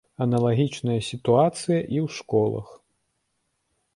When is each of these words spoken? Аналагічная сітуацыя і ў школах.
Аналагічная 0.25 0.95
сітуацыя 1.09 1.77
і 1.95 1.97
ў 2.05 2.07
школах. 2.17 2.67